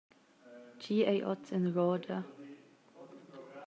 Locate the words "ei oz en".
1.13-1.65